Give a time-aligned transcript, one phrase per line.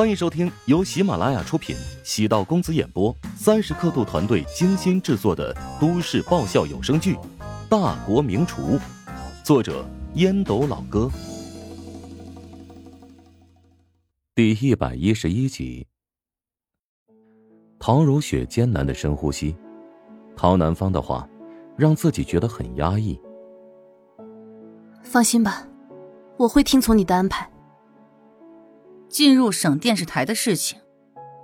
[0.00, 7.14] 欢迎收听由喜马拉雅出品、喜道公子演播、三十刻度团队精心制作的都市爆笑有声剧
[7.68, 8.62] 《大国名厨》，
[9.44, 9.84] 作者
[10.14, 11.10] 烟斗老哥，
[14.34, 15.86] 第一百一十一集。
[17.78, 19.54] 陶如雪艰难的深呼吸，
[20.34, 21.28] 陶南方的话
[21.76, 23.20] 让自己觉得很压抑。
[25.02, 25.68] 放心吧，
[26.38, 27.49] 我会听从你的安排。
[29.10, 30.78] 进入省电视台的事情，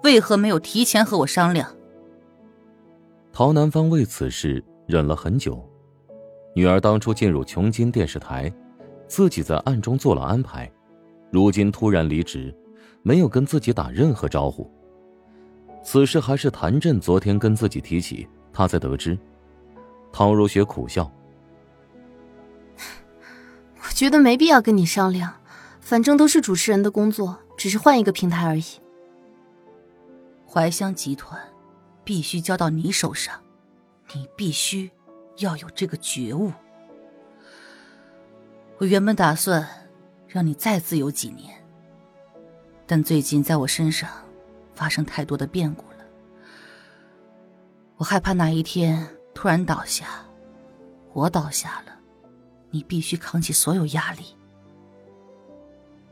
[0.04, 1.68] 为何没有提前和我商量？
[3.32, 5.62] 陶南方为此事忍了很久。
[6.54, 8.50] 女儿当初进入琼金电视台，
[9.08, 10.70] 自己在暗中做了安排，
[11.30, 12.54] 如今突然离职，
[13.02, 14.70] 没有跟自己打任何招呼。
[15.82, 19.18] 此事还是谭震昨天跟自己提起，他才得知。
[20.12, 21.10] 陶如雪苦笑
[23.82, 25.34] ：“我觉得没必要跟你商量，
[25.86, 28.64] 反正都是主持人的工作。”只是换一个平台而已。
[30.46, 31.40] 怀香集团
[32.04, 33.40] 必须交到你手上，
[34.12, 34.90] 你必须
[35.38, 36.52] 要有这个觉悟。
[38.76, 39.66] 我原本打算
[40.28, 41.64] 让你再自由几年，
[42.86, 44.10] 但最近在我身上
[44.74, 46.04] 发生太多的变故了，
[47.96, 50.06] 我害怕哪一天突然倒下，
[51.14, 51.98] 我倒下了，
[52.70, 54.35] 你必须扛起所有压力。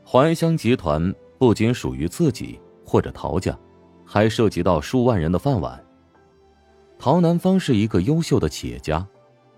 [0.07, 1.15] 怀香集团。
[1.37, 3.59] 不仅属于自己或者陶家，
[4.03, 5.85] 还涉及到数万人的饭碗。
[6.99, 9.07] 陶南方是一个优秀的企业家，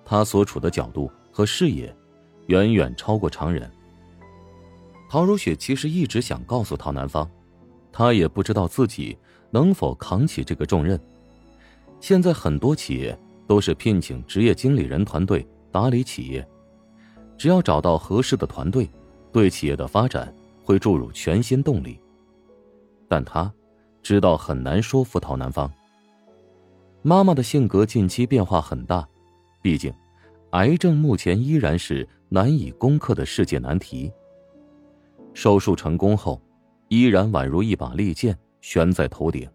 [0.05, 1.95] 他所处的角度和视野，
[2.47, 3.71] 远远超过常人。
[5.09, 7.31] 陶如雪其实一直想告诉陶南方，
[7.93, 9.17] 他也不知道自己
[9.51, 10.99] 能否扛起这个重任。
[12.01, 16.45] 现在很多企业都是聘请职业经理人团队打理企业，
[17.39, 18.91] 只要找到合适的团队，
[19.31, 20.35] 对企业的发展。
[20.67, 21.97] 会注入全新动力，
[23.07, 23.53] 但他
[24.03, 25.73] 知道很难说服陶南方。
[27.03, 29.09] 妈妈的性格近期变化很大，
[29.63, 29.95] 毕竟，
[30.51, 34.13] 癌症目前依然是难以攻克的世界难题。
[35.35, 36.43] 手术成功后，
[36.89, 39.49] 依然宛如一把利剑悬在头顶，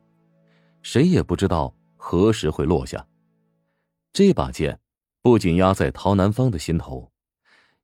[0.81, 3.05] 谁也不知道何时会落下。
[4.13, 4.79] 这把剑
[5.21, 7.11] 不仅压在陶南方的心头，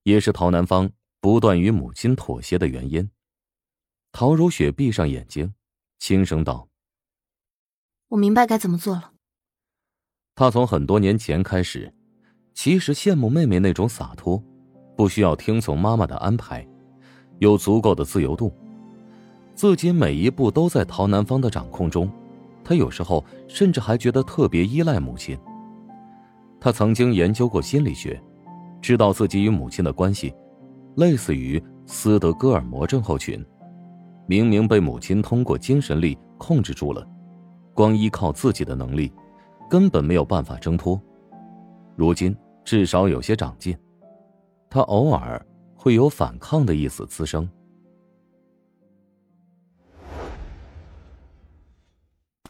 [0.04, 3.06] 也是陶南方不断与母亲妥协的原因。
[4.20, 5.54] 陶如雪闭上眼睛，
[6.00, 6.68] 轻声道
[8.10, 9.12] ：“我明白该怎么做了。”
[10.34, 11.94] 他从很多年前开始，
[12.56, 14.44] 其实羡慕妹妹那种洒脱，
[14.96, 16.68] 不需要听从妈妈的安排，
[17.38, 18.52] 有足够的自由度，
[19.54, 22.12] 自己每一步都在陶南方的掌控中。
[22.64, 25.38] 他有时候甚至还觉得特别依赖母亲。
[26.60, 28.20] 他曾经研究过心理学，
[28.82, 30.34] 知道自己与母亲的关系，
[30.96, 33.46] 类似于斯德哥尔摩症候群。
[34.28, 37.08] 明明被母亲通过精神力控制住了，
[37.74, 39.10] 光依靠自己的能力，
[39.70, 41.02] 根本没有办法挣脱。
[41.96, 43.76] 如今至少有些长进，
[44.70, 45.44] 他偶尔
[45.76, 47.50] 会有反抗的意思滋生。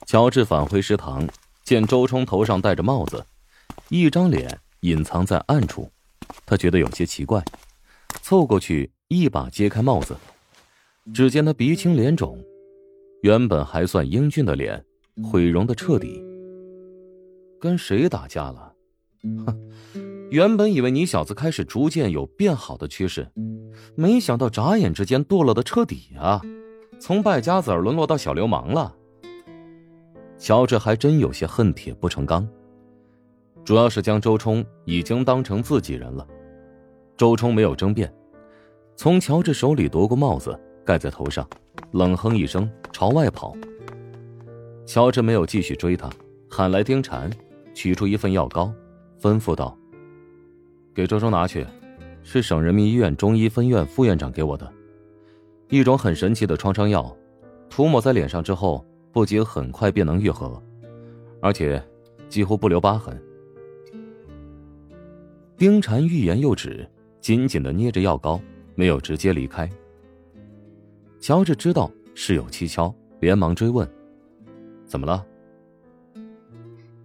[0.08, 1.28] 乔治返回食堂，
[1.64, 3.24] 见周冲头上戴着帽子，
[3.90, 5.92] 一张脸隐藏在暗处，
[6.44, 7.46] 他觉得有些奇怪，
[8.24, 10.18] 凑过去一把揭开帽子。
[11.13, 12.38] 只见他鼻青脸肿，
[13.22, 14.84] 原本还算英俊的脸，
[15.23, 16.23] 毁容的彻底。
[17.59, 18.73] 跟谁打架了？
[19.46, 19.69] 哼！
[20.29, 23.28] 原本以为你小子开始逐渐有变好的趋势，
[23.96, 26.41] 没想到眨眼之间堕落的彻底啊！
[27.00, 28.94] 从败家子儿沦落到小流氓了。
[30.38, 32.47] 乔治还真有些恨铁不成钢，
[33.63, 36.28] 主要是将周冲已经当成自己人了。
[37.16, 38.13] 周冲没有争辩，
[38.96, 40.59] 从乔治手里夺过帽子。
[40.88, 41.46] 盖在头上，
[41.92, 43.53] 冷哼一声，朝外跑。
[44.86, 46.09] 乔治没有继续追他，
[46.50, 47.30] 喊来丁禅，
[47.74, 48.72] 取出一份药膏，
[49.22, 49.78] 吩咐道
[50.96, 51.68] ：“给周周拿去，
[52.24, 54.72] 是省人民医院中医分院副院长给我的，
[55.68, 57.14] 一种很神奇的创伤药，
[57.70, 60.64] 涂抹在脸上之后，不仅很快便能愈合，
[61.41, 61.84] 而且
[62.29, 63.22] 几乎不留疤痕。”
[65.58, 66.90] 丁禅欲言又止，
[67.20, 68.40] 紧紧的捏着药膏，
[68.73, 69.70] 没有直接离开。
[71.19, 73.90] 乔治知道事有蹊跷，连忙追问
[74.85, 75.25] ：“怎么了？”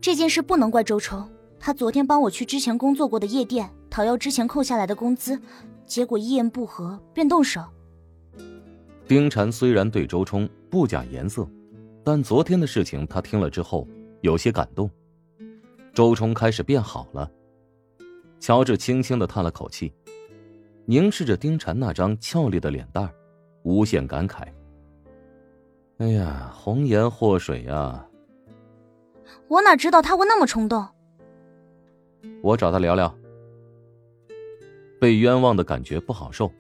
[0.00, 1.29] 这件事不能怪周冲，
[1.59, 5.41] 他昨天帮我去之前工作过的夜店讨要之前扣下来的工资，
[5.87, 7.62] 结果一言不合便动手。
[9.06, 11.49] 丁婵虽然对周冲不假颜色，
[12.05, 13.87] 但昨天的事情他听了之后
[14.20, 14.91] 有些感动。
[15.94, 17.31] 周冲开始变好了。
[18.41, 19.93] 乔治轻轻的叹了口气，
[20.85, 23.15] 凝视着丁婵那张俏丽的脸蛋儿。
[23.62, 24.47] 无限感慨。
[25.99, 28.06] 哎呀，红颜祸水呀！
[29.49, 30.87] 我哪知道他会那么冲动？
[32.43, 33.14] 我找他聊聊。
[35.00, 36.50] 被冤枉的感觉不好受，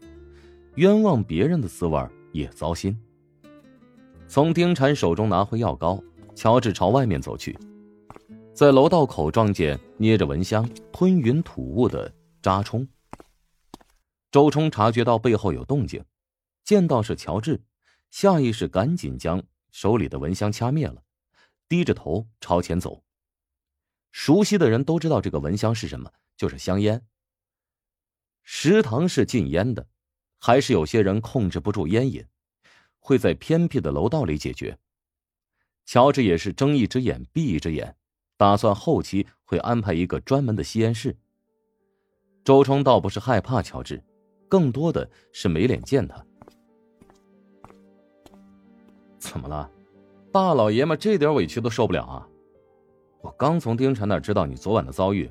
[0.76, 2.00] 冤枉别人的滋味
[2.32, 2.96] 也糟心。
[4.26, 6.02] 从丁婵手中拿回药膏，
[6.34, 7.58] 乔治朝外面走去，
[8.52, 12.86] 在楼道口撞见捏着蚊香、吞云吐雾的扎冲。
[14.30, 16.02] 周冲察觉到背后有动静，
[16.64, 17.62] 见到是乔治，
[18.10, 21.02] 下意识赶紧将手里的蚊香掐灭了，
[21.68, 23.02] 低着头朝前走。
[24.10, 27.06] 熟悉的人都知道这个蚊香是什么，就是香烟。
[28.42, 29.88] 食堂是禁烟的，
[30.38, 32.26] 还是有些人控制不住烟瘾。
[33.04, 34.78] 会在偏僻的楼道里解决。
[35.84, 37.96] 乔治也是睁一只眼闭一只眼，
[38.36, 41.18] 打算后期会安排一个专门的吸烟室。
[42.44, 44.04] 周冲倒不是害怕乔治，
[44.48, 46.24] 更多的是没脸见他。
[49.22, 49.70] 怎么了，
[50.32, 52.28] 大老爷们这点委屈都受不了啊？
[53.20, 55.30] 我刚从丁晨那知道你昨晚的遭遇，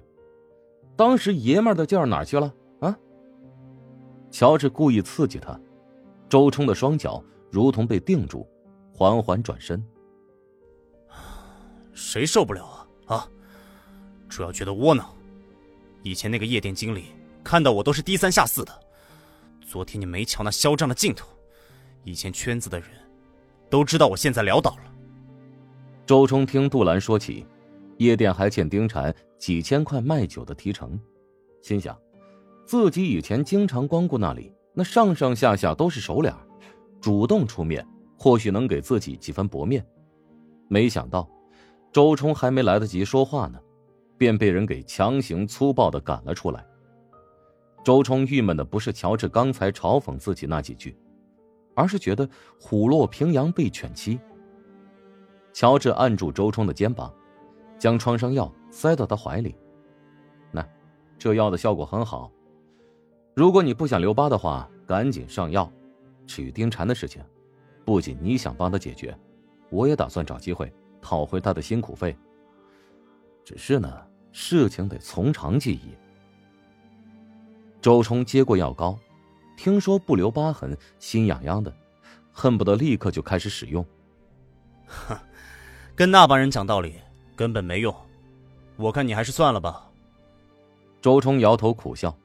[0.95, 2.97] 当时爷们的劲儿哪去了啊？
[4.31, 5.59] 乔治故意刺激他，
[6.29, 7.21] 周冲的双脚。
[7.51, 8.47] 如同被定住，
[8.93, 9.85] 缓缓转身。
[11.91, 13.27] 谁受不了啊啊！
[14.29, 15.05] 主要觉得窝囊。
[16.01, 17.07] 以前那个夜店经理
[17.43, 18.71] 看到我都是低三下四的。
[19.59, 21.27] 昨天你没瞧那嚣张的劲头，
[22.05, 22.88] 以前圈子的人
[23.71, 24.94] 都知道我现在潦倒了。
[26.06, 27.45] 周冲听杜兰说起，
[27.97, 31.00] 夜店还欠丁禅几千块卖酒的提成，
[31.62, 31.97] 心想，
[32.65, 36.35] 自己以前经常光顾那里，那上上下下都是熟脸。
[37.00, 37.88] 主动出面，
[38.19, 39.83] 或许能给自己几分薄面。
[40.67, 41.27] 没想到，
[41.94, 43.57] 周冲还没来得及说话呢，
[44.17, 46.63] 便被人给强行粗暴的赶了出来。
[47.83, 50.95] 周冲郁闷的不是乔治刚才嘲讽自己那几句，
[51.73, 52.29] 而是觉得
[52.59, 54.19] 虎落平阳被犬欺。
[55.53, 57.13] 乔治按住周冲的肩膀，
[57.77, 59.56] 将创伤药塞到他怀里。
[60.51, 60.65] 那，
[61.18, 62.31] 这药的效果很好。
[63.35, 65.71] 如果你不想留疤的话，赶紧上药。
[66.27, 67.21] 至于丁禅的事情，
[67.83, 69.17] 不仅你想帮他解决，
[69.69, 70.71] 我也打算找机会
[71.01, 72.15] 讨回他的辛苦费。
[73.44, 74.01] 只是呢，
[74.31, 75.97] 事情得从长计议。
[77.81, 78.97] 周冲接过药膏，
[79.62, 81.72] 听说不留疤痕，心痒痒的，
[82.34, 83.86] 恨不得立刻就开始使用。
[84.88, 85.16] 哼，
[85.96, 86.96] 跟那帮人讲道理
[87.36, 87.96] 根本没用，
[88.75, 89.88] 我看你还是算了吧。
[91.00, 92.18] 周冲摇头苦笑，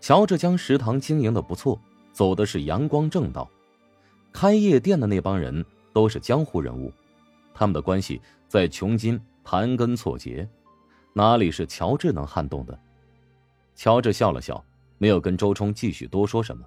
[0.00, 1.78] 乔治将食堂经营的不错。
[2.10, 3.46] 走的是阳光正道，
[4.32, 6.90] 开夜店的那帮人都是江湖人物，
[7.52, 10.48] 他们的关系在琼金盘根错节，
[11.12, 12.80] 哪里是乔治能撼动的？
[13.74, 14.64] 乔治笑了笑，
[15.00, 16.62] 没有跟周冲继续多说什么，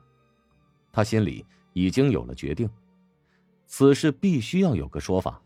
[0.91, 2.67] 他心里已经有了决定，
[3.67, 5.39] 此事必须要有个说法。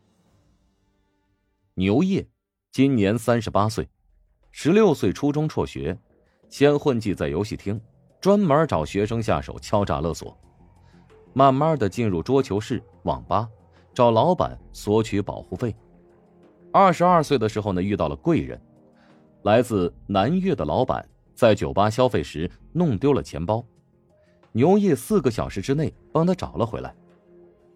[1.74, 2.26] 牛业
[2.72, 3.86] 今年三十八岁，
[4.50, 5.98] 十六岁初中辍学，
[6.48, 7.78] 先混迹在游戏厅。
[8.22, 10.34] 专门找学生下手敲诈勒索，
[11.34, 13.48] 慢慢的进入桌球室、网吧，
[13.92, 15.76] 找老板索取保护费。
[16.72, 18.60] 二十二岁的时候呢，遇到了贵人，
[19.42, 21.08] 来自南越的老板，
[21.38, 23.64] 在酒吧消费时弄丢了钱包，
[24.50, 26.92] 牛业四个小时之内帮他找了回来。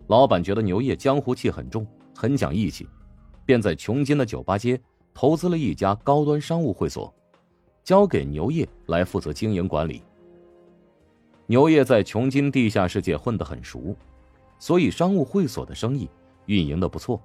[0.09, 2.89] 老板觉得牛业江湖气很重，很讲义气，
[3.46, 4.81] 便在琼金的酒吧街
[5.15, 7.15] 投资了一家高端商务会所，
[7.84, 10.03] 交给牛业来负责经营管理。
[11.46, 13.94] 牛业在琼金地下世界混得很熟，
[14.58, 16.10] 所以商务会所的生意
[16.46, 17.22] 运营的不错。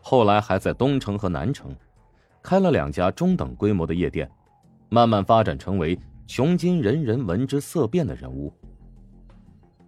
[0.00, 1.74] 后来还在东城和南城
[2.44, 4.30] 开了两家中等规模的夜店，
[4.88, 8.52] 慢慢发展成为穷金人人闻之色变的人物。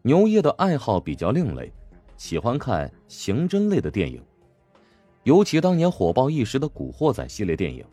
[0.02, 1.73] 牛业的爱好比较另类，
[2.16, 4.23] 喜欢看刑侦类的电影，
[5.25, 7.85] 尤其当年火爆一时的《古惑仔》系列电影，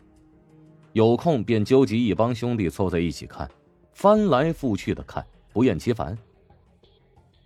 [0.92, 3.48] 有空便纠集一帮兄弟凑在一起看，
[3.92, 5.24] 翻来覆去的看。
[5.50, 6.16] 不厌其烦。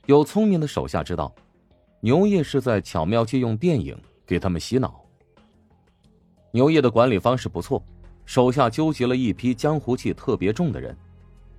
[0.06, 1.32] 有聪明的手下知道，
[2.00, 5.02] 牛业是在巧妙借用电影给他们洗脑。
[6.50, 7.82] 牛业的管理方式不错，
[8.24, 10.96] 手下纠集了一批江湖气特别重的人，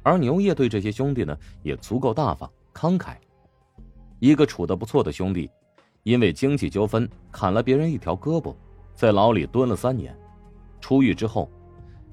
[0.02, 3.16] 而牛业对这些兄弟呢也足够大方慷慨。
[4.20, 5.50] 一个处的不错的兄弟，
[6.04, 8.56] 因为经济纠纷砍了别人一条胳膊，
[8.96, 10.18] 在牢里蹲了三年，
[10.80, 11.50] 出狱之后，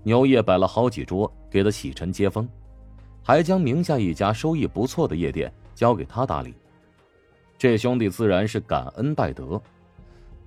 [0.03, 2.49] 牛业摆了好几桌给他洗尘接风。
[3.23, 6.55] 还将名下一家收益不错的夜店交给他打理，
[7.57, 9.61] 这兄弟自然是感恩戴德，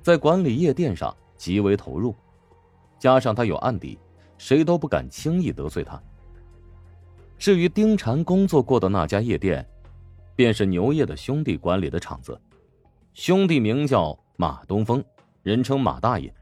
[0.01, 2.13] 在管理夜店上极为投入，
[3.03, 3.99] 加上他有案底，
[4.37, 6.01] 谁都不敢轻易得罪他。
[7.37, 9.67] 至于丁禅工作过的那家夜店，
[10.37, 12.39] 便是牛业的兄弟管理的场子，
[13.13, 15.03] 兄弟名叫马东风，
[15.41, 16.33] 人称马大爷。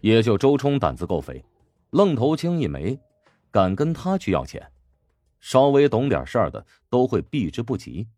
[0.00, 1.44] 也就周冲胆子够肥，
[1.90, 2.98] 愣头青一枚，
[3.52, 4.72] 敢跟他去要钱，
[5.38, 8.08] 稍微懂点事儿的都会避之不及。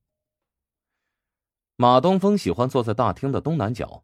[1.76, 4.02] 马东风喜欢坐在大厅的东南角，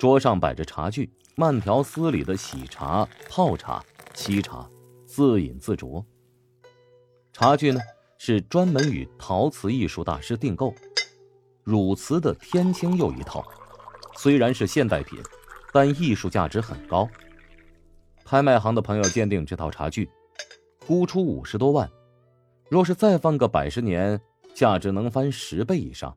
[0.00, 4.66] 桌上摆着茶具，慢条斯理的洗茶、泡茶、沏茶，
[5.04, 6.02] 自饮自酌。
[7.34, 7.78] 茶具呢
[8.16, 10.74] 是专门与陶瓷艺术大师订购，
[11.64, 13.44] 汝瓷的天青釉一套，
[14.16, 15.20] 虽然是现代品。
[15.72, 17.08] 但艺术价值很高。
[18.24, 20.10] 拍卖行的朋友鉴定这套茶具，
[20.84, 21.88] 估出五十多万，
[22.68, 24.20] 若是再放个百十年，
[24.52, 26.16] 价值能翻十倍以上。